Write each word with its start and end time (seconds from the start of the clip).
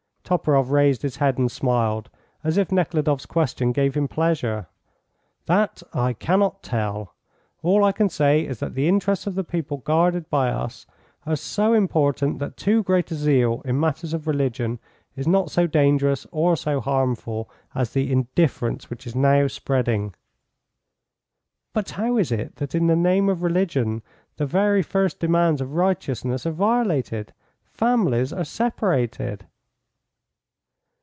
Toporoff 0.23 0.69
raised 0.71 1.01
his 1.01 1.17
head 1.17 1.37
and 1.37 1.51
smiled, 1.51 2.09
as 2.41 2.55
if 2.57 2.71
Nekhludoff's 2.71 3.25
question 3.25 3.73
gave 3.73 3.95
him 3.95 4.07
pleasure. 4.07 4.67
"That 5.45 5.83
I 5.93 6.13
cannot 6.13 6.63
tell. 6.63 7.15
All 7.61 7.83
I 7.83 7.91
can 7.91 8.07
say 8.07 8.45
is 8.45 8.61
that 8.61 8.73
the 8.73 8.87
interests 8.87 9.27
of 9.27 9.35
the 9.35 9.43
people 9.43 9.79
guarded 9.79 10.29
by 10.29 10.47
us 10.49 10.85
are 11.25 11.35
so 11.35 11.73
important 11.73 12.39
that 12.39 12.55
too 12.55 12.81
great 12.81 13.11
a 13.11 13.15
zeal 13.15 13.61
in 13.65 13.77
matters 13.77 14.13
of 14.13 14.25
religion 14.25 14.79
is 15.17 15.27
not 15.27 15.51
so 15.51 15.67
dangerous 15.67 16.25
or 16.31 16.55
so 16.55 16.79
harmful 16.79 17.49
as 17.75 17.91
the 17.91 18.09
indifference 18.09 18.89
which 18.89 19.05
is 19.05 19.13
now 19.13 19.47
spreading" 19.47 20.15
"But 21.73 21.89
how 21.89 22.15
is 22.15 22.31
it 22.31 22.55
that 22.55 22.73
in 22.73 22.87
the 22.87 22.95
name 22.95 23.27
of 23.27 23.43
religion 23.43 24.01
the 24.37 24.45
very 24.45 24.81
first 24.81 25.19
demands 25.19 25.59
of 25.59 25.73
righteousness 25.75 26.45
are 26.45 26.51
violated 26.51 27.33
families 27.73 28.31
are 28.31 28.45
separated?" 28.45 29.45